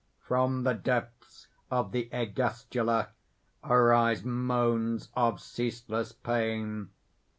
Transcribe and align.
__From 0.27 0.63
the 0.63 0.73
depths 0.73 1.45
of 1.69 1.91
the 1.91 2.09
ergastula 2.11 3.09
arise 3.63 4.23
moans 4.25 5.09
of 5.15 5.39
ceaseless 5.39 6.11
pain. 6.11 6.89